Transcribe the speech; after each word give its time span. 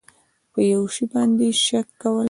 په 0.53 0.59
یو 0.73 0.81
شي 0.93 1.05
باندې 1.13 1.45
شک 1.65 1.87
کول 2.01 2.17